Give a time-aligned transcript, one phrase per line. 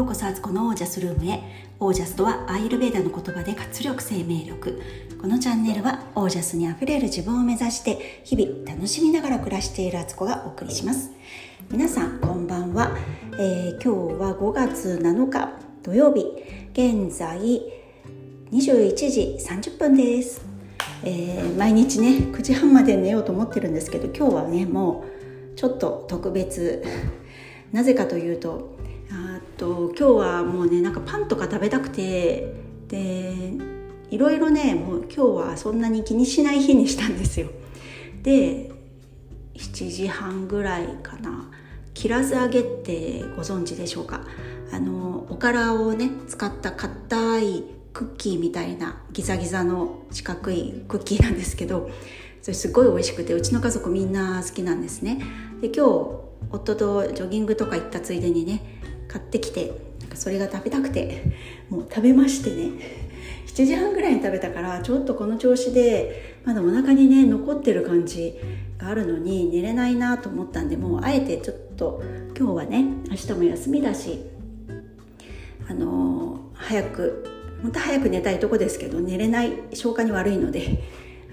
[0.00, 1.42] ようこそあつこのオージャスルームへ。
[1.78, 4.80] オージャスとはアイルベーダの言葉で活力生命力。
[5.20, 11.10] このチャンネルはオージャスにあふれる自分を目指して日々楽しみながら暮らしているあつこがお送りします。
[11.70, 12.96] 皆さんこんばんは、
[13.38, 15.50] えー、今日は5月7日
[15.82, 16.24] 土曜日。
[16.72, 17.38] 現在
[18.52, 20.40] 21時30分です。
[21.04, 25.04] えー、毎日ね9時半まで寝ようと思ってるんですけど今日はねも
[25.52, 26.82] うちょっと特別。
[27.72, 28.79] なぜかというと
[29.60, 32.54] と今日はもうねなんかパンとか食べたくて
[32.88, 33.52] で
[34.08, 37.48] いろいろねもう今日はそんなに気にしない日にしたんですよ。
[38.22, 38.70] で
[39.54, 41.50] 7時半ぐらいかな。
[41.92, 44.22] 切らず揚げってご存知でしょうか？
[44.72, 51.90] あのおからをね使った硬いクッキーみたいなギザギザの四角いクッキーなんですけど
[52.40, 55.20] それすごい美味しくてうちの家族みんな好きなんですね。
[55.60, 55.88] で今日
[56.50, 58.79] 夫とジョギングとか行ったついでにね
[59.10, 59.72] 買ってきて
[60.14, 61.24] それが食べたくて
[61.68, 63.10] もう食べましてね。
[63.46, 68.38] 7時半ぐらいに食べたからちょっとこの調子でまだお腹にね残ってる感じ
[68.78, 72.00] があるのに寝れないなと思ったんでもうあえてちょっと
[72.38, 74.20] 今日はね明日も休みだし
[75.68, 77.26] あのー、早く
[77.62, 80.82] 本当早く寝たいとこですけど寝れない消化に悪いので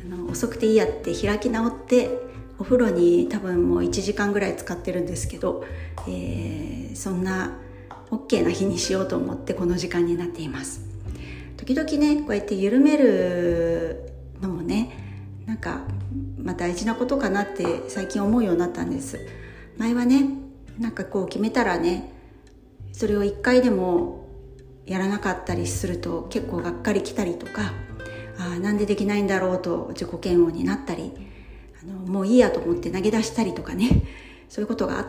[0.04, 2.10] あの遅くていいやって開き直って
[2.60, 5.64] お風呂に多分もう1時間ぐらい使ってるんですけど、
[6.08, 7.58] えー、そんな
[8.12, 10.82] OK な日にしようと思ってこの時間になっています。
[11.58, 15.82] 時々ねこうやって緩めるのもねなんか、
[16.38, 19.20] まあ、大事なことかなって最近思うようになったんです。
[19.78, 20.30] 前はね
[20.80, 22.14] なんかこう決めたらね
[22.94, 24.28] それを1回でも
[24.86, 27.74] やらなかったりすると結構がっかりきたりとか
[28.40, 31.12] あなんでできないんだろうと自己嫌悪になったり
[31.84, 34.04] あのもういいやと思って投げ出したりとかね
[34.50, 35.06] そういうことが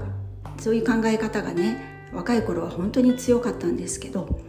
[0.59, 4.41] そういう考え方がね若い頃は本当に強かったんですけど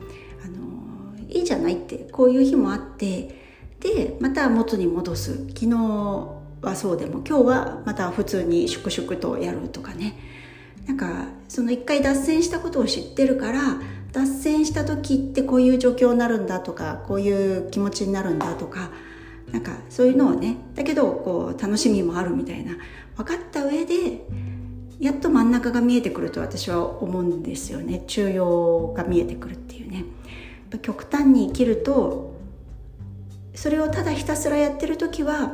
[0.43, 3.37] あのいいじゃないってこういう日もあって
[3.79, 5.47] でまた元に戻す。
[5.49, 5.67] 昨日
[6.61, 10.17] はそうでも今日はまた普通に粛々とやるとかね。
[10.85, 13.79] なんかその一回脱線したことを知ってるから
[14.11, 18.89] 脱線した時ってこういう状況になるんだとかこういう気持ちになるんだとか
[19.51, 22.75] なんかそういうのをねだけどこう楽しみもあるみたいな。
[23.19, 24.25] 分かった上で
[24.99, 28.03] やっと真ん中が見えてくると私は思うんですよね。
[28.07, 30.03] 中庸が見えてくるっていうね。
[30.81, 32.37] 極端に生きると
[33.55, 35.51] それをただひたすらやってる時は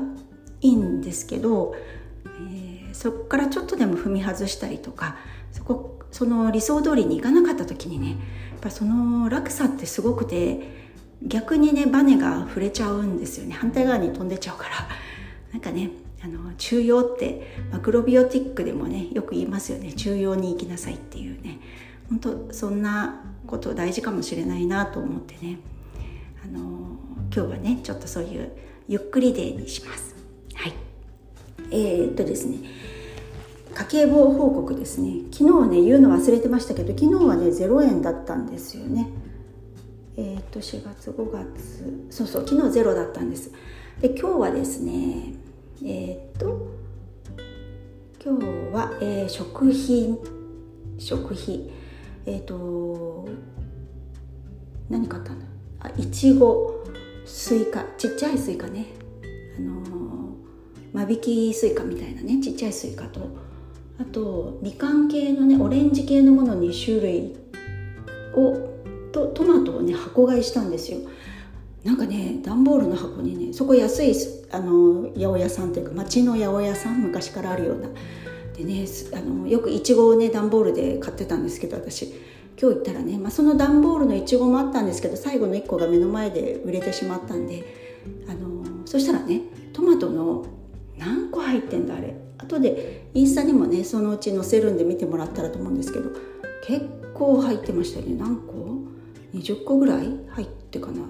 [0.62, 1.76] いいんですけど、
[2.52, 5.16] えー、そこからちょっとでも踏み外したりとか
[5.52, 8.16] そこその理想通りにいかなかった時にねや
[8.58, 10.86] っぱその落差ってすごくて
[11.24, 13.54] 逆にねバネが触れちゃうんですよね。
[13.54, 14.88] 反対側に飛んでちゃうから。
[15.52, 15.90] なんかね
[16.26, 19.94] あの中庸ってマクロビオティックでもねよく言いますよね。
[19.94, 21.60] 中庸に生きなさいっていうね。
[22.10, 25.60] 本当そんなこと大事かもしれないなと思ってね。
[26.44, 26.98] あの
[27.32, 28.52] 今日はねちょっとそういう
[28.88, 30.16] ゆっくりデーにします。
[30.56, 30.74] はい。
[31.70, 32.58] えー、っとですね。
[33.76, 35.26] 家計簿報告ですね。
[35.32, 39.10] 昨日ね言うの忘れてましたけど昨日はね0円だったんですよね。
[40.18, 42.08] えー、っと4月5月。
[42.10, 43.52] そうそう昨日ゼロだったんです。
[44.02, 45.45] で今日はですね
[45.84, 46.68] えー、っと
[48.24, 50.18] 今日は、えー、食品
[50.98, 51.70] 食費。
[52.26, 53.28] えー、っと
[54.90, 55.46] 何買ったんだ？
[55.82, 56.84] あいちご
[57.26, 57.84] スイカ。
[57.98, 58.86] ちっちゃいスイカね。
[59.58, 60.36] あの
[60.94, 62.42] 間引きスイカみたいなね。
[62.42, 63.22] ちっちゃいスイカと。
[64.00, 67.36] あとみかん系のねオレンジ系のもの2種類
[68.36, 68.58] を
[69.12, 71.00] とトマトをね箱買いしたんですよ。
[71.86, 74.14] なんかね段ボールの箱にねそこ安い
[74.52, 77.88] あの八百屋さんというか町の八百屋さん昔からあるような。
[78.58, 82.14] でねあのよくいちごをね段ボールで買ってたんですけど私。
[82.60, 87.66] 今日行ったらね、まあ、その段ボールのいちごもあったんですけど最後の1個が目の前で売れてしまったんで
[88.30, 89.42] あのそしたらね
[89.74, 90.46] トマトの
[90.98, 92.16] 何個入ってんだあれ。
[92.38, 96.10] 後でインスタにもねそのうち載せるんで見てもらったらと思うんですけど
[96.66, 98.16] 結構入ってましたよね。
[98.16, 98.54] 何個
[99.34, 100.08] ?20 個ぐらい？
[100.30, 101.02] 入ってかな。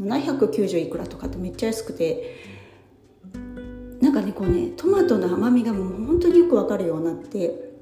[0.00, 2.36] 790いくらとかってめっちゃ安くて
[4.00, 7.72] なんかねこうねトマトの甘みがもう本当によくわかるようになって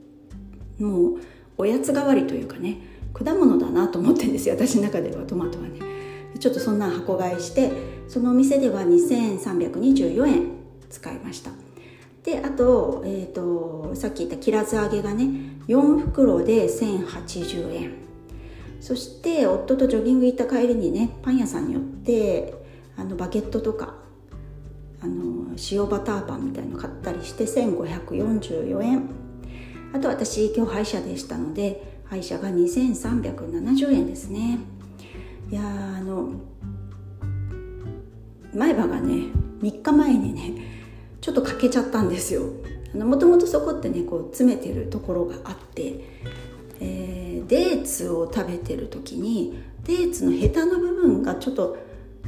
[0.78, 1.20] もう
[1.58, 2.78] おやつ代わりというかね
[3.12, 5.92] 果物だなと思ってるんですよ私の中ではトマトはね。
[6.38, 7.70] ちょっとそんな箱買いして
[8.08, 10.46] そのお店では2324円
[10.90, 11.50] 使いました。
[12.24, 15.28] であと,、えーと、さっき言った切らず揚げがね
[15.68, 17.92] 4袋で1080円。
[18.80, 22.54] そして夫とジョギング行った帰りにねパン屋さんに寄って
[22.96, 23.94] あのバゲットとか
[25.00, 29.08] あの塩バターパンみたいの買ったりして1544円。
[29.92, 34.58] あと私今日歯医者でしたので歯医者が2370円ですね。
[35.50, 36.30] いやあの
[38.54, 39.26] 前歯がね
[39.60, 40.52] 3日前にね
[41.20, 42.42] ちょっと欠けちゃったんですよ。
[42.94, 46.00] もともとそこってねこう詰めてるところがあって、
[46.80, 51.78] えー、デーツを食べてる時にデーツのヘタの部分がちょっと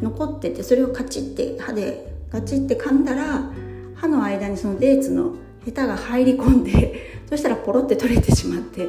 [0.00, 3.50] 残っててそれをカチッて歯でガチッて噛んだら
[3.94, 8.88] 歯の間にそのデーツのヘタが入り込んで そしたらポロって取れてしまって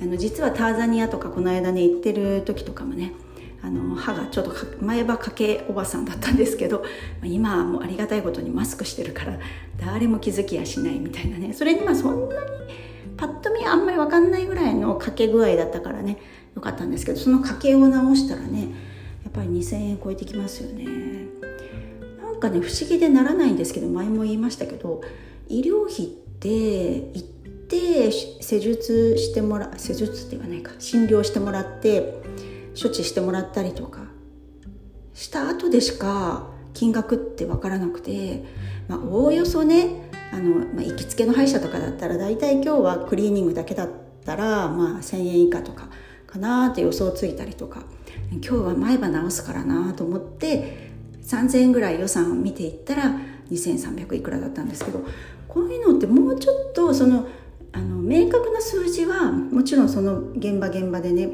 [0.00, 3.12] あの実はターザニアとかこの間ね行ってる時とかもね
[3.62, 6.84] あの歯がちょっと前歯かけおばさんだったんですけど
[7.22, 9.38] 今はもうありがたいことにマスクしてるから
[9.78, 11.52] 誰も気づきやしないみたいなね。
[11.52, 12.40] それにまあそんなに
[13.16, 16.18] パッと見あんまり分かんないぐらいのかけ具合だったからね
[16.54, 18.68] よかったんですけどそのかけを直したらね
[19.34, 20.84] ぱり2,000円超えてきますよね。
[22.22, 25.02] なんかね不思議でならないんですけど前も言いましたけど
[25.48, 32.20] 医療費って行って施術してもら施術って言わないか診療してもらって
[32.80, 34.00] 処置してもらったりとか
[35.12, 38.44] した後でしか金額って分からなくて、
[38.88, 43.90] まあ、おおよそねあの、まあ、行きつけの歯医者とかだったら大体今日はクリーニングだけだっ
[44.24, 45.88] たら、まあ、1,000円以下とか
[46.26, 47.84] かなって予想ついたりとか。
[48.42, 50.90] 今日は前歯直すからなと思って
[51.22, 53.18] 3,000円ぐらい予算を見ていったら
[53.50, 55.04] 2,300いくらだったんですけど
[55.48, 57.28] こういうのってもうちょっとその
[57.72, 61.30] あの明確な数字はもちろんその現場現場でね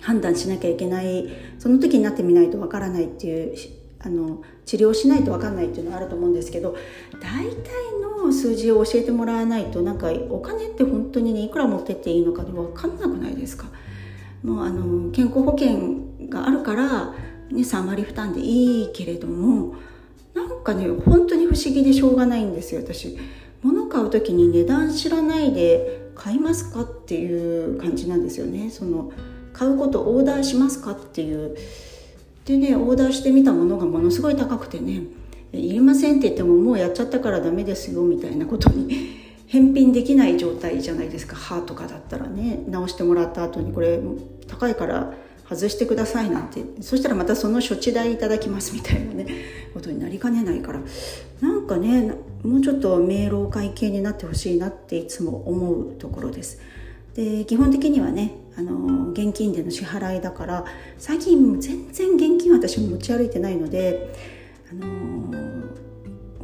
[0.00, 1.28] 判断しなきゃいけない
[1.58, 3.56] その時になってみないとわからないっていう
[4.00, 6.76] あの治療しないと分かんないっていうのはあると思うんですけど
[7.20, 7.50] 大体
[8.24, 13.66] の数字を教えてもらわないとなんかお金って本当にねいくら持ってっていいのかで分かんなくないですか？
[14.42, 17.12] もうあの健康保険があるから、
[17.50, 19.74] ね、3割負担でいいけれども
[20.34, 23.18] なんかね本当に不思議でしょうがないんですよ私。
[23.62, 28.70] 物買う時に値段知らないで買いますかっていう感じなんですよね。
[28.70, 29.12] その
[29.52, 31.56] 買うことオーダーしますかっていう。
[32.44, 35.02] でねオーダーしてみたものがものすごい高くてね
[35.52, 41.36] いりませんって言ってももうやっちゃったからダメですよみたいなことに返品できない状態じゃないですか。
[41.36, 42.64] 歯とかだったらね。
[42.68, 44.00] 直してもらった後にこれ
[44.48, 45.12] 高いから
[45.48, 46.64] 外してくださいなんて。
[46.80, 49.26] そしたらまたその処置代いただきますみたいなね。
[49.72, 50.80] ことになりかねないから。
[51.40, 52.12] なんかね
[52.42, 56.60] もうちょっと明朗会計になってほしいなっていつも思うところです。
[57.14, 60.64] で基本的にはねあの現金での支払いだから
[60.98, 64.12] 最近全然現金私も持ち歩いてないので、
[64.70, 64.86] あの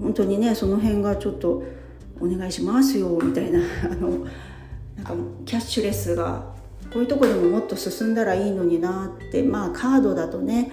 [0.00, 1.62] 本当にねその辺がちょっと
[2.22, 4.26] お願いしますよみたいなあの
[4.96, 5.14] なんか
[5.44, 6.52] キャッシュレスが
[6.92, 10.70] こういうとこでももっと進んだらいいのになってまあカードだとね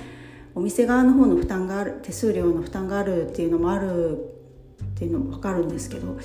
[0.54, 4.18] お店側の方の負担がある手数料の負担があるっていうのもある
[4.84, 6.18] っていうのも分かるんですけども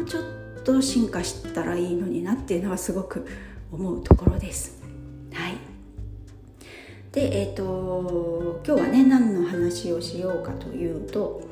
[0.00, 3.26] うちょっと進化したらいいのになっていうのはすごく
[3.70, 4.82] 思うところです。
[5.32, 5.54] はい
[7.12, 11.42] でえーと、今日はね何の話をしようかというと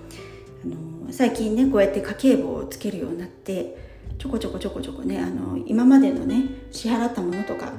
[0.64, 0.76] あの
[1.10, 3.76] 最近ねこうやって家計簿をつけるようになって
[4.18, 7.72] ちょこちょこちょこちょこねあの今までのね支払ったものとか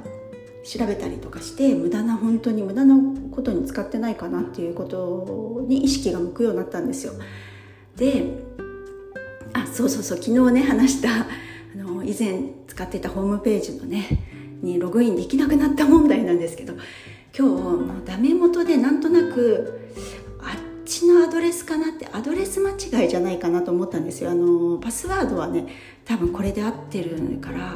[0.64, 2.96] 調べたりとかして無駄な本当に無駄な
[3.32, 7.14] ことに使ってないかなっていうことに意識が向くようになったんですよ。
[7.96, 8.44] で
[9.54, 11.26] あそうそうそう昨日ね話したあ
[11.76, 16.74] の以前使ってたホームページのねにログインできなくなった問題なんですけど
[17.38, 19.80] 今日もダメ元でなんとなく
[20.88, 24.32] ちのアドレスかなってアドレス間違いじゃないかなと思ったんですよ。
[24.32, 25.68] あのパスワードはね
[26.06, 27.74] 多分これで合ってるから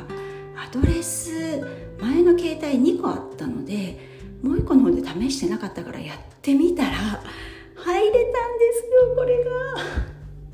[0.55, 1.61] アドレス
[1.99, 4.09] 前の携帯2個あったので
[4.41, 6.91] もう1個の方で試してなかったからやってみたら
[7.75, 9.51] 入れたんですよこれが。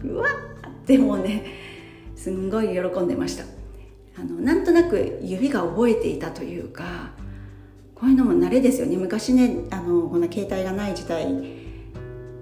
[0.03, 1.45] うわっでもね
[2.15, 3.43] すんごい喜んでました。
[4.19, 7.11] あのなんとなく指が覚えていたというか
[7.93, 8.97] こういうのも慣れですよね。
[8.97, 11.27] 昔ねあのこんな携帯がない時代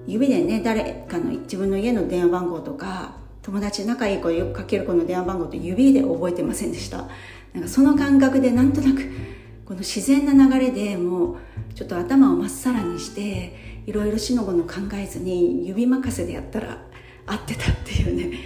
[0.08, 7.08] 指でね誰かの自分の家の電話番号とか友達仲いい子よくかける子の電話番号って指で覚えてませんでした。
[7.54, 9.10] なんかその感覚でなんとなく
[9.66, 11.38] この自然な流れでもう
[11.74, 16.84] ちょっと頭をまっさらにしていろいろしのごの考えずに指任せでやったら
[17.26, 18.38] 合ってたっていうね。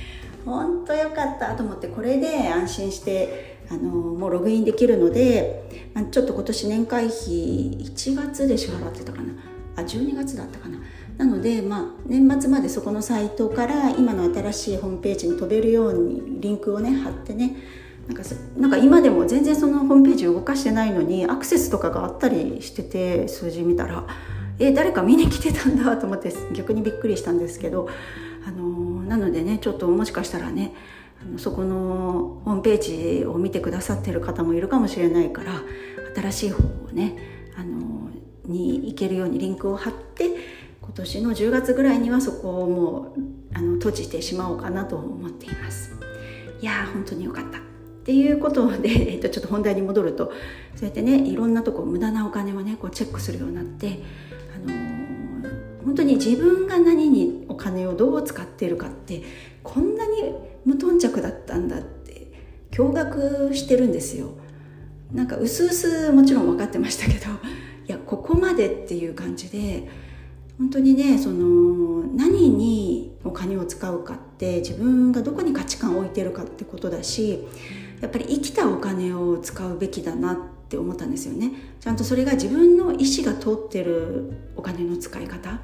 [0.45, 1.55] 本当よかった。
[1.55, 9.33] と思ってこれで安心してあのもうログインできるので、まあ、ちょっと今年年会費1月で支払ってたかな。
[9.75, 10.79] あ12月だったかな。
[11.19, 17.57] なので、まあ、年末までそこのサイトから今の新しいホームページに飛べるようにリンクをね貼ってね
[18.07, 18.23] なんか
[18.57, 24.07] なんか今でも全然そのホームページ動かしてないのにアクセスとかがあったりしてて数字見たら
[24.59, 27.89] え誰か見に来てたんだと思って逆にびっくりしたんですけど、
[28.47, 30.73] あのー、なのでねちょっともしかしたらね
[31.35, 35.61] そこのホームページを見てくださってる方もいるかもしれないから
[36.15, 37.17] 新しい方をね
[37.57, 38.09] あの
[38.45, 40.58] に行けるようにリンクを貼って
[40.89, 43.21] 今年の10月ぐらいにはそこをもう
[43.53, 45.91] あの閉じてしまおうかなと思っています。
[46.61, 47.59] いやー本当によかった。
[47.59, 47.61] っ
[48.03, 50.31] ていうことで、 えっと、ちょっと本題に戻ると
[50.75, 53.99] そうやってねいろんなとこ無駄なお金をねこうチェックするようになって
[54.55, 59.21] あのー、本当に自分が何にお金をどう使っているかって
[59.61, 60.33] こんなに
[60.65, 62.31] 無頓着だったんだって
[62.71, 64.31] 驚愕してるんですよ。
[65.13, 67.27] なんかうすうすもちろん分かってましたけど
[67.87, 69.87] いやここまでっていう感じで
[70.59, 77.47] 本当にねその何にお金を使うかって自分がどこに価値観を置いてるかってことだし
[78.01, 80.37] やっぱり生きたお金を使うべきだなっ
[80.69, 81.51] て思ったんですよね。
[81.79, 85.59] ちゃんとそれが自分の意思が通ってるお金の使い方。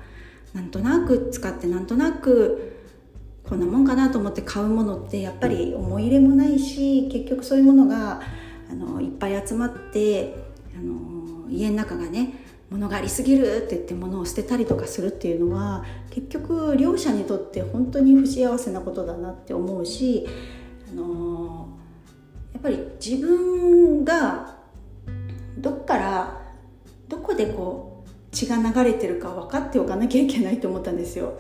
[0.54, 2.76] なんとなく使ってなんとなく
[3.44, 8.22] こんなもんかなと思って買うものってやっぱり思い入れもないし結局そういうものが
[8.72, 10.34] あのいっぱい集まって
[10.76, 20.28] あの家の中がね物がありすぎるって言って物を捨てたりとかするっていうのは結局両者にとって本当に不幸せなことだなって思うし、
[20.92, 21.70] あの
[22.54, 24.58] やっぱり自分が
[25.58, 26.42] どっから
[27.08, 31.40] どこでこう血が流れてるか分かっておかなきゃいけないと思ったんですよ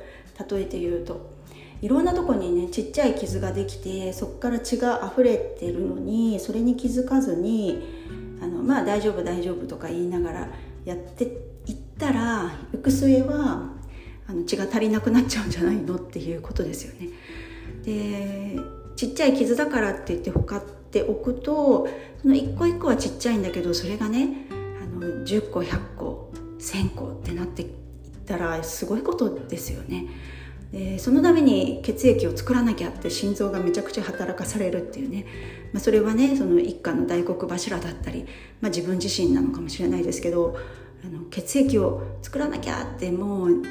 [0.49, 1.35] 例えて言うと。
[1.81, 7.83] いろんなとこにねちっちゃい傷ができてそこから血が溢れてるのにそれに気づかずに
[8.41, 10.49] あのまあ大丈夫大丈夫とか言いながら
[10.85, 11.23] やって
[11.65, 13.69] いったら行く末は
[14.27, 17.09] あの血が足りなくなっちゃうんじゃないのっていうことですよね。
[17.83, 18.59] で
[18.95, 21.87] ちっちゃい傷だからって言ってほかっておくと
[22.21, 24.47] その一個一個はちっちゃいんだけどそれがね
[24.81, 27.69] あの10個100個1,000個ってなっていっ
[28.25, 30.07] たらすごいことですよね。
[30.75, 35.25] でそのために血液を作らなきゃって心臓がめちゃくちゃ働かされるっていうね、
[35.71, 38.25] まあ、それはねその一家の大黒柱だったり、
[38.59, 40.57] まあ、自分自身なのかもしれないですけど
[41.01, 43.63] あの血液を作らなきゃってもう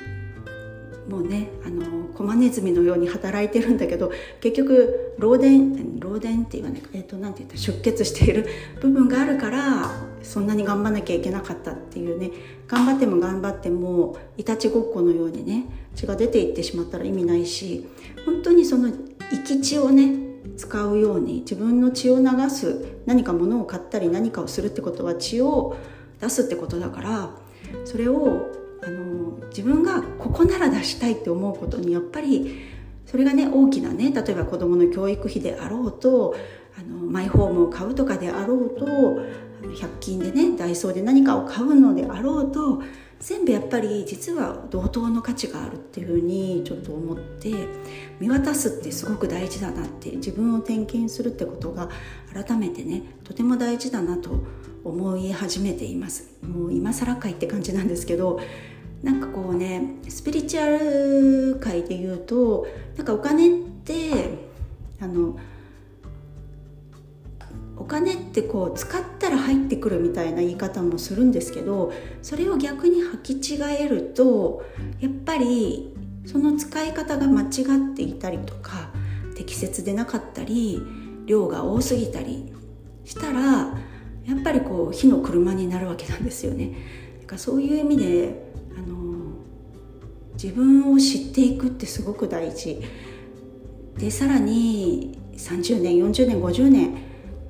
[1.09, 8.47] もうねあのコマネズミのように働いてるんだけど結局漏電漏電って言わないかえっ、ー、となんて言った出血している
[8.81, 9.91] 部分があるから
[10.23, 12.31] そんなに頑張んなきゃいけなかったっていうね
[12.67, 17.87] 頑張っても頑張ってもいたちごっこのようにね血が出ていってしまったら意味ないし
[18.25, 18.91] 本当にその
[19.31, 20.25] 生き血をね
[20.57, 25.77] 使うように自分の血を流す何か物を買ったり何かをするってことは血を
[26.21, 27.31] 出すってことだから
[27.85, 32.75] それをあの自分がここなら出したいって思うことにやっぱり
[33.07, 36.35] それがね大きなね例えば子どもの教育費であろうと
[36.79, 38.85] あのマイホームを買うとかであろうと
[39.69, 42.83] 100均でねダイソーで何かを買うのであろうと
[43.21, 47.55] 全部やっぱり実は同等の価値があるっていうふうにちょっと思って
[48.21, 51.88] 見渡すってすごく大事だなって自分を点検するってことが
[52.33, 54.45] 改めてねとても大事だなと
[54.83, 56.29] 思い始めています。
[56.43, 58.41] もう今更かいって感じなんですけど
[59.05, 63.51] なんかこうねスピリチュアル界で言うとなんかお金っ
[63.85, 64.11] て
[64.99, 65.39] あの
[67.77, 71.93] お金ってこう使ったら入ってくるみたいな言い方もするんですけど
[72.23, 74.65] それを逆に履き違えると
[75.01, 75.95] やっぱり
[76.25, 78.89] その使い方が間違っていたりとか
[79.37, 80.81] 適切でなかったり
[81.27, 82.55] 量が多すぎたり
[83.05, 86.75] したらやっぱりこう火の車になるわけなんですよね。
[87.21, 88.44] だからそういう意味で
[90.35, 92.83] 自分を知っていくってすごく大事。
[93.99, 96.97] でさらに30年40年50年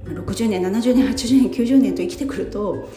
[0.04, 2.88] 60年70年80年90年と生きてくると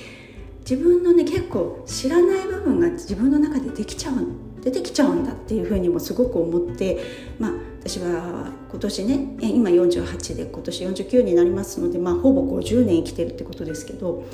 [0.70, 4.16] 自分のね結構知らない部分が自分の中でできちゃう
[4.62, 7.00] 出てきちゃうんだっていうふうにもすごく思って
[7.40, 14.26] まあ私は今年ね今48で今年49になりますので、まあ、ほぼ50年生きてるってことですけど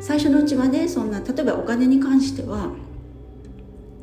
[0.00, 2.70] 最初のうちはねそんな例えばお金に関しては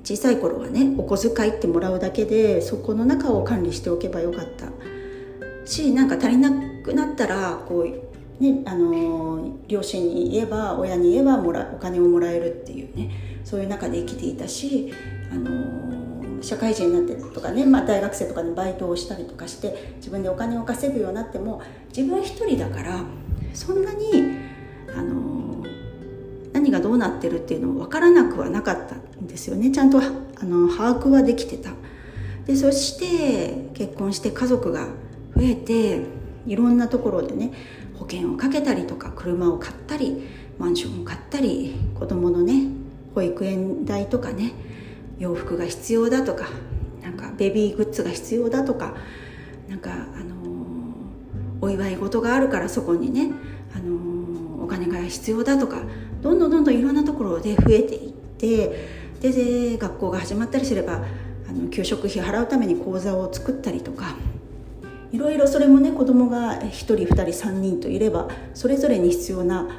[0.03, 4.67] 小さい頃はねお小遣いってもらうだけでそこの中を管理しておけばよかった。
[5.65, 6.51] しなんか足りな
[6.83, 7.85] くなったらこ
[8.39, 14.93] う、ね、あの両親に言えば親に言えばもらお金をもらえるっていうねそういう中で生きていたし
[15.31, 21.61] あの社会人になってとかね、まあ、大学生とかでバイトをしたりとかして自分でお金を稼ぐようになっても
[21.95, 23.01] 自分一人だから
[23.53, 24.09] そんなに
[24.93, 25.32] あの何
[26.73, 29.71] がどうなってるっていうのも分からなくはなかったんですよね。
[29.71, 30.01] ちゃんとあ
[30.43, 31.71] の把握はできてた。
[32.45, 34.87] でそして結婚して家族が
[35.35, 36.01] 増えて
[36.45, 37.53] いろんなところでね
[37.93, 40.27] 保険をかけたりとか車を買ったり
[40.59, 42.67] マンションを買ったり子供のね
[43.15, 44.51] 保育園代とかね
[45.19, 46.47] 洋服が必要だとか
[47.01, 48.93] なんかベビーグッズが必要だとか
[49.69, 50.35] なんかあの
[51.61, 53.31] お祝い事があるからそこにね、
[53.73, 55.83] あのお金が必要だとか
[56.23, 61.03] どんどんどんどんいろんなところで増えていってで学校が始まったりすれば
[61.47, 64.15] あの給食費払うために口座を作ったりとか
[65.11, 69.69] いろいろそれもね子供が1人2人3人といればそれぞれに必要な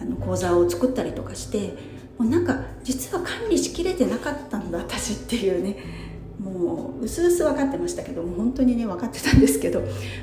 [0.00, 1.74] あの講座を作ったりとかして
[2.18, 6.06] もうなんか実は管理しきれてなかったんだ私っていうね。
[6.38, 9.82] もううすうす分かってましたけども本当にね分かってたんですけど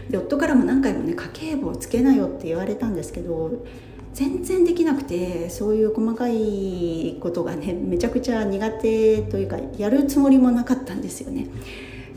[0.10, 3.66] で夫からも何回もね家計簿をつけなよって言われたんですけど
[4.14, 11.48] 全然できなくてそういう細かいことがねめちゃくちゃ苦手というかやるつもりもなかったんですよね。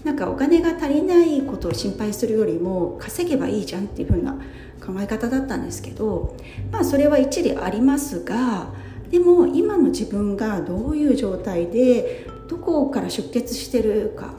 [0.05, 4.35] なんかお金が足りないことを心配するよりも稼げばいいじゃんっていう風な
[4.81, 6.37] 考え方だったんですけど
[6.71, 8.69] まあそれは一理ありますが
[9.11, 14.35] でも今の自分がどういう状態でどこから出血してるか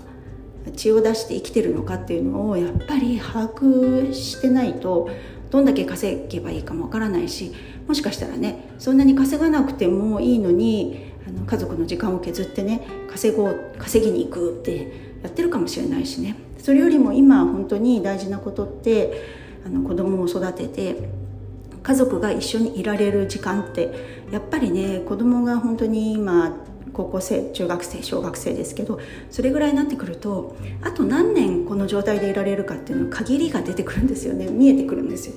[0.75, 5.09] 血を出して生きてるのかっていうのをやっぱり把握してないと
[5.49, 7.53] どんだけ稼げばいいかもわからないし
[7.87, 16.35] もしかしたらねそんなに稼がなくてもいいのにあの家族の時間を削ってね稼ごう稼ぎに行くってやってるかもしれないしね。
[16.57, 19.23] それよりも今本当に大事なことって
[19.65, 21.09] あの子供を育てて
[21.83, 26.57] 家族が一緒にいられる時間ってやっぱりね子供が本当に今
[26.93, 34.47] 高校生中学生小学生ですけどそれぐらいになってくるとあと何年この状態でいられるかっていうの限りが出てくるんですよね。
[34.47, 35.35] 見えてくるんですよ。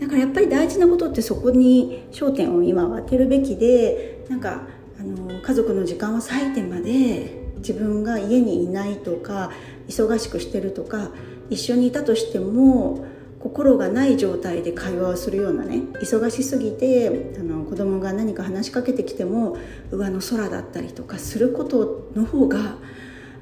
[0.00, 4.62] だからやっぱり大事なことってそこに焦点を今は当てるべきでなんか
[4.98, 9.50] あの家族の時間を割いてまで自分が家にいないとか
[9.88, 11.10] 忙しくしてるとか
[11.48, 13.06] 一緒にいたとしても
[13.46, 19.56] 心がない状態で会話をするようなね忙しすぎてあの子供が何か話しかけてきても
[19.92, 22.76] 上の空だったりとかすることの方が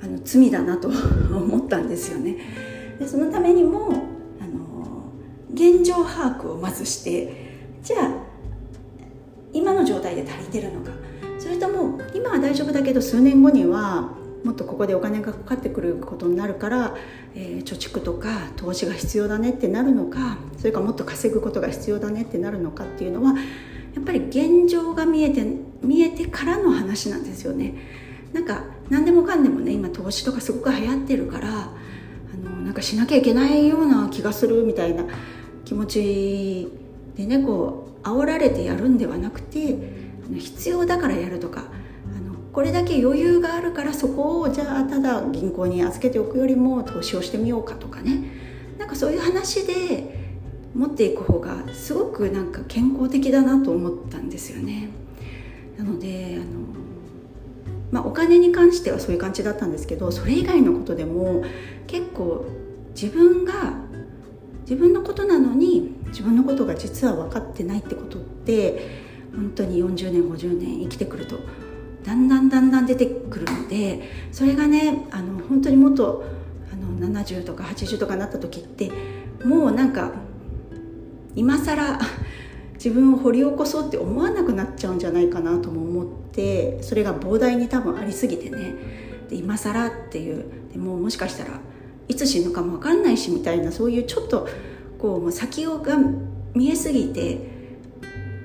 [0.02, 0.88] あの罪だなと
[1.32, 2.36] 思ったんですよね。
[2.98, 3.88] でそのためにも
[4.40, 5.10] あの
[5.54, 7.32] 現状把握をまずして
[7.82, 8.10] じゃあ
[9.54, 10.90] 今の状態で足りてるのか
[11.38, 14.12] それとも今は大丈夫だけど数年後には
[14.44, 16.96] もっとここでお金がかかってくることになるから、
[17.34, 23.34] えー、貯蓄とか投資が必要だねってなるのかそれかもっと稼ぐことが必要だねってなるのかっていうのは
[23.94, 25.44] やっぱり現状が見えて
[25.82, 27.74] 見えてからの話なんですよね。
[28.32, 31.70] なんか何でもかんでもね今投資とかすごく流行ってるからあ
[32.42, 35.04] のなんかしなきゃいけないような気がするみたいな
[35.64, 36.72] 気持ち
[37.16, 39.78] でねこう煽られてやるんではなくて
[40.36, 41.64] 必要だからやるとか
[42.54, 48.30] これだけ余裕があるからそこをじゃあただ銀行に預けておくよりも投資をしてみようかとかね
[48.78, 50.24] なんかそういう話で
[50.72, 54.88] 持っていく方がすごくなんか健康的だなと思ったんですよね。
[55.76, 56.44] なのであの、
[57.90, 61.42] まあ、お金に関してはそういう感じだったんですけどそれ以外のことでも
[61.88, 62.46] 結構
[62.94, 63.74] 自分が
[64.62, 69.02] 自分のことなのに自分のことが実は分かってないってことって
[69.34, 71.36] 本当に40年50年生きてくると
[72.04, 76.24] だんだんだんだん出てくるのでそれがねあの本当にもっと
[76.72, 78.92] あの70とか80とかなった時って
[79.44, 80.12] もうなんか
[81.34, 81.98] 今更
[82.74, 88.74] 自分を掘り起こそうって思わなくなっちゃうんじゃないかなとも思ってそれが膨大に多分ありすぎてね。
[89.30, 91.58] で今更っていうでももしかしたら
[92.08, 94.46] いつ死ぬかも分かんないしみたいなそういうちょっと
[94.98, 95.80] こうもう先が
[96.54, 97.53] 見えすぎて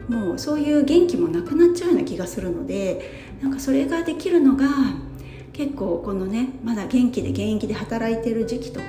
[0.09, 4.65] もうそういう元気もなくなっちゃうような気がするのでなんかそれができるのが
[5.53, 8.85] 結構このねまだ元気で現役で働いてる時期とか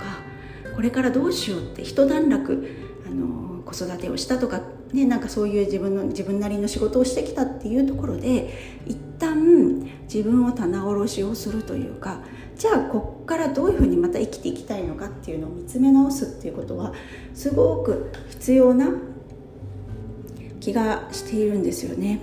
[0.74, 2.66] これからどうしようって一段落
[3.06, 12.22] あの子育てをしたとか、ね、なんかそういう自分の自分なりの仕事をしてきたっていうところで一旦自分を棚卸しをするというか
[12.56, 16.92] じゃあこっからどういうふうにまた生きていきたいのかっていうのを見つめ直すっていうことは
[17.35, 18.90] すごく必要な
[20.61, 22.20] 気がしているんですよね。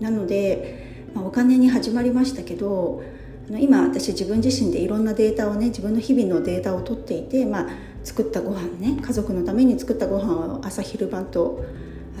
[0.00, 3.02] なのでま、お金に始まりましたけど
[3.48, 7.68] 今私自分自身でいろんなデータをね自分の日々のデータを取っていて、まあ、
[8.04, 11.64] 作ったご飯ね家族のために作ったご飯を朝昼晩と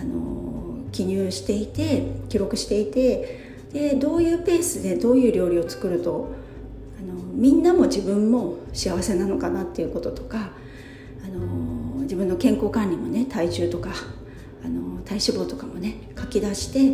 [0.00, 6.32] あの記入していて記録していてでどういうペースでどういう料理を作ると
[6.98, 10.50] あのみんなも自分も幸せなのかなっていうこととか
[11.24, 13.90] あの自分の健康管理もね体重とか
[15.06, 16.92] 体脂肪とかもね書き出して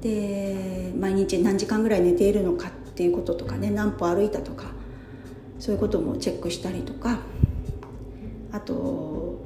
[0.00, 4.66] で毎日何時間ぐらい寝ているのかっていうこととかね何歩歩いたとか
[5.58, 7.20] そういうこともチェックしたりとか
[8.52, 9.42] あと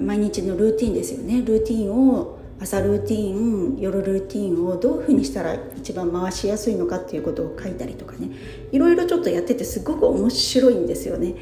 [0.00, 1.42] 毎日のルーティンですよね。
[1.42, 8.30] ルーティンを朝ルーティン夜ルーティンをどういうふうにしたら一番回しやすいのかっていうことを書いたりとかね。
[8.72, 11.34] いろいろちょっとやっててすごく面白いんですよね。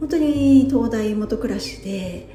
[0.00, 2.28] 本当に東大元暮らしで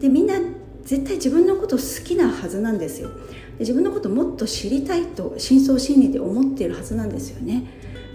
[0.00, 0.34] でみんな
[0.84, 3.10] 絶対自分のこと好きなはずなんですよ。
[3.10, 7.64] で自分のこともっと知りたいと深層心理で思っているはずなんですよね。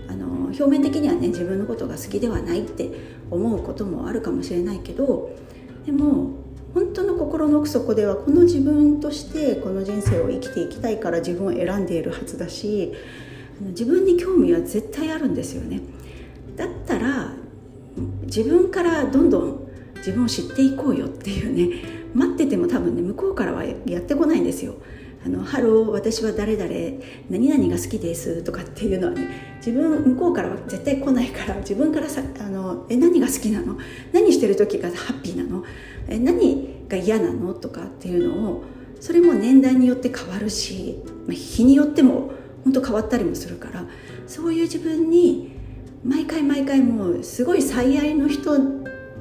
[0.09, 2.89] あの表面的にはね自分のことが好きではないって
[3.29, 5.31] 思うこともあるかもしれないけど
[5.85, 6.31] でも
[6.73, 12.93] 本当の心の奥底ではこの自分としてこの人生を生きていきたいから自分を選んでいるはずだし
[13.61, 15.81] 自分に興味は絶対あるんですよね。
[16.55, 17.33] だったら
[18.23, 24.73] 自分からどんどん自分を知っていこうよっていうね待ってても多分ね向こうからはやってこないんですよ。
[25.25, 26.71] あのハロー私は誰々
[27.29, 33.77] 何々が好きですとかっていうのはね自分向こうからは絶対来ないから自分からさあのえ何が好きなの？
[34.13, 35.63] 何してる時がハッピーなの？
[36.07, 37.53] え何が嫌なの？
[37.53, 38.63] とかっていうのを
[38.99, 42.31] それも年代によって変わるし、ま、日によっても
[42.63, 43.85] 本当変わったりもするから
[44.27, 45.51] そういう自分に
[46.03, 48.57] 毎回毎回もうすごい最愛の人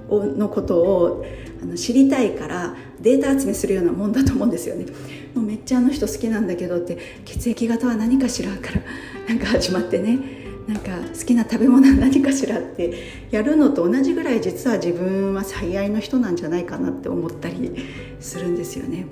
[0.08, 1.24] のことを
[1.62, 4.86] あの知りたいからデータ集めするようなもんだと思うんですよね。
[5.34, 8.82] もうめっちゃあの人好きなんだけどって血液型は何かしらから
[9.28, 10.46] なんか始まってね。
[10.66, 12.92] なんか好きな食べ物は何かしらって
[13.30, 17.86] やるのと同じぐらい実は自分は最愛の人なんじゃないかなって思ったり
[18.18, 19.06] するんですよね。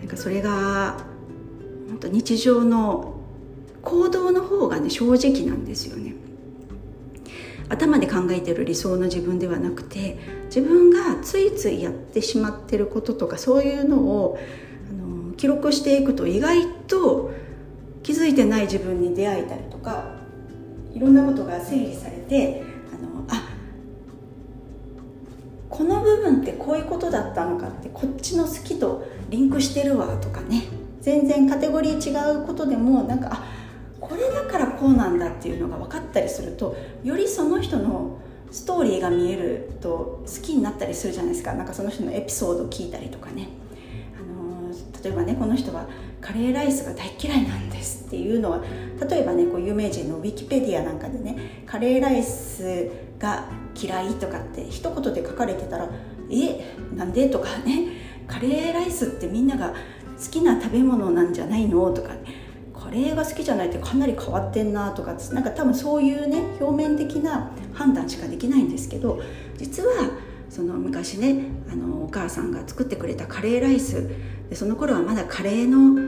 [0.00, 0.96] なんかそれが
[1.88, 3.14] 本当日常の
[3.82, 6.14] 行動の方がね正直なんですよね。
[7.68, 14.38] 頭で考えてる理想の自分ではなくて自分がついついやってしまってることとかそういうのを
[14.90, 17.30] あの記録していくと意外と
[18.02, 20.14] 気づいてない自分に出会えたりとか
[20.94, 23.48] いろんなことが整理されてあのあ
[25.68, 30.64] この部分ってこういうことだったのかってこっちの好きとリンクしてるわとかね。
[31.00, 33.57] 全然カテゴリー違うことでもなんかあ
[34.78, 38.18] こうなんだっていうのが分かったりするとよりその人の
[38.50, 41.52] ストーリーが見えると好きになったりするじゃないですか。
[41.52, 43.48] なんかその人のエピソードを聞いたりとかね、
[44.18, 45.86] あのー、例えばねこの人は
[46.20, 48.62] カレーライスが大嫌いなんですっていうのは
[49.08, 53.44] 例えばねこう有名人のウィキペディアなんかでねカレーライスが
[53.80, 55.90] 嫌いとかって一言で書かれてたら
[56.30, 58.08] えなんでとかね。
[58.28, 62.20] カレーライスってみんなが好きな食べ物なんじゃないのとか、ね、
[62.88, 69.20] カレーが好きじゃないってかなり変わってんなとかなんか多分そういうね表面的な判断しかできないんですけど
[69.58, 70.10] 実は
[70.48, 74.08] その昔ねあのお母さんが作ってくれたカレーライス
[74.48, 76.00] でその頃はまだカレーの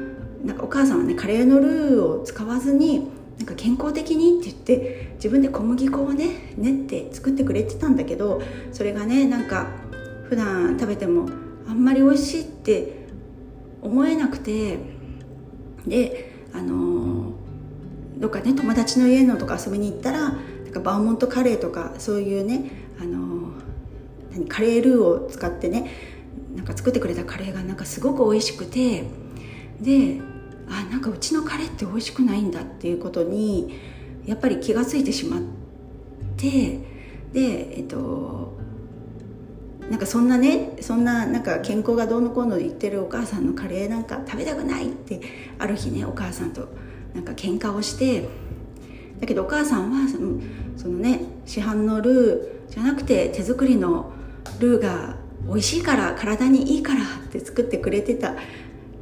[0.42, 8.40] なんかお母さんはねカレーのルーを使わずになんか健康的にって言って自分で小麦粉をね練って作ってくれてたんだけど
[8.72, 9.66] それがねなんか
[10.30, 11.28] 普段食べても
[11.68, 13.06] あんまり美味しいって
[13.82, 14.78] 思えなくて
[15.86, 17.32] であの
[18.18, 23.52] どっかね友達の家のとか遊びに行ったらなんかバーモントカレーとかそういうねあの
[24.32, 25.90] 何カレールーを使ってね
[26.54, 29.04] なんか作ってくれたカレーがなんかすごく美味しくて
[29.80, 30.20] で
[30.68, 33.78] あなんかうちのカレーって美味しくないんだっていうことに
[34.26, 35.40] やっぱり気が付いてしまっ
[36.36, 36.78] て
[37.32, 38.59] でえっと
[39.90, 45.20] なんかそんなねそんななんか健康がどうのこうの言ってるお母さんのカレーなんか食べたくないって
[45.58, 46.68] ある日ねお母さんと
[47.12, 48.28] なんか喧嘩をして
[49.20, 50.08] だけどお母さんは
[50.76, 54.12] そのね市販のルーじゃなくて手作りの
[54.60, 58.34] ルーが美味しいから体にいいからって作ってくれてたっ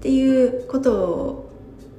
[0.01, 1.51] ていうこと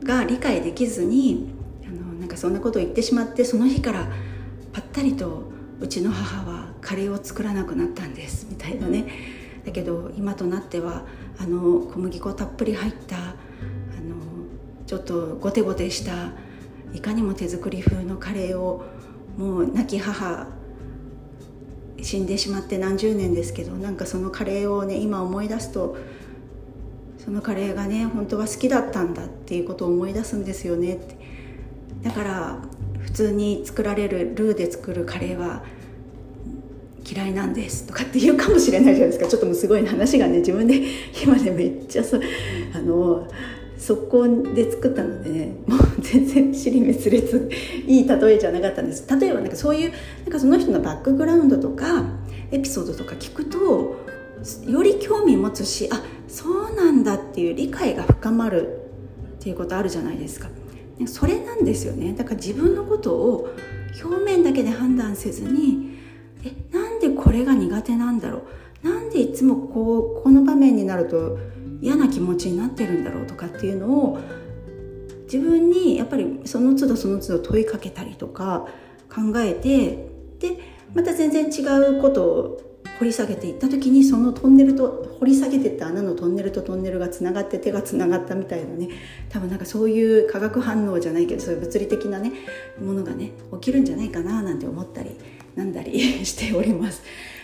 [0.03, 1.53] が理解できずに
[1.85, 4.07] あのなんかそんなことを言ってしまってその日から
[4.73, 5.43] ぱったりと
[5.79, 6.58] うちの母は
[6.89, 9.05] カレーを作らなくなったんですみたいなね。
[9.63, 11.05] だけど今となっては
[11.37, 13.35] あの小麦粉たっぷり入ったあの
[14.87, 16.31] ちょっとゴテゴテした
[16.91, 18.85] いかにも手作り風のカレーを
[19.37, 20.47] もう亡き母
[22.01, 25.95] 死んでしまって何十年ですけどなんかそのカレーをね今思い出すと
[27.23, 31.19] そのカレーがね本当は好きだったんだっていうことを思い出すんですよねって。
[32.01, 32.57] だから
[32.99, 35.63] 普通に作られるルーで作るカレーは
[37.11, 39.27] 嫌いなんですとかって言うかもしれないじゃないですか。
[39.27, 40.81] ちょっともうすごい話がね自分で
[41.23, 42.17] 今ねめっちゃそ
[42.73, 43.27] あの
[43.77, 47.49] 速攻で作ったのでねもう全然尻滅裂
[47.87, 49.05] いい例えじゃなかったんです。
[49.19, 49.91] 例えばなんかそういう
[50.25, 52.05] なんかその人のバックグラウンドとか
[52.51, 53.95] エピソードとか聞くと
[54.67, 58.67] より興味持つしあそうなんだっていう理解が深まる
[59.37, 60.49] っていうことあるじゃないですか。
[61.05, 62.13] それなんですよね。
[62.13, 63.49] だから自分のことを
[64.03, 65.98] 表面だけで判断せずに
[66.43, 68.43] えなんでこれが苦手なんだろ
[68.83, 68.87] う？
[68.87, 71.37] なんでいつもこうこの場面になると
[71.81, 74.19] 嫌な気持ちになってるんだろうとかっていうのを
[75.23, 78.67] 自分にやっぱりその都度その都度問いかけたりとか
[79.09, 80.07] 考えて
[80.39, 80.57] で
[80.93, 81.61] また全然違
[81.97, 82.61] うことを
[82.99, 88.89] 掘り下げていった時にそのトンネルと掘り下げてった穴のトンネルとトンネルがつながって手がつながったみたいなね
[89.29, 92.33] 多分なんかそういう化学反応じゃないけどそういう物理的なね
[92.83, 95.11] ものがね起きるんじゃないかななんて思ったり
[95.59, 97.03] なんだり しております。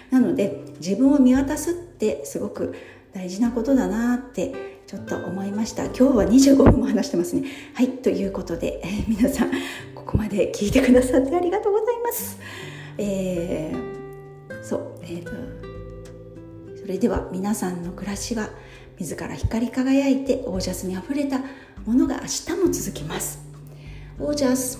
[0.10, 2.73] なので自分を見渡すってすごく
[3.13, 4.54] 大事なことだなって
[4.88, 5.86] ちょっと思いました。
[5.86, 7.43] 今日は25分も話してますね。
[7.73, 9.51] はいということで、えー、皆さん
[9.93, 12.39] ここまで聞いてくださってありがとうございます。
[12.97, 15.32] えー、そうえーと
[16.80, 18.49] それでは皆さんの暮らしは
[18.99, 21.39] 自ら光り輝いてオージャスにあふれた
[21.84, 23.39] ものが明日も続きます。
[24.19, 24.80] オージャス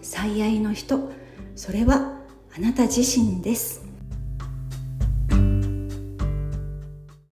[0.00, 1.12] 最愛の人
[1.60, 2.16] それは
[2.56, 3.89] あなた自身です。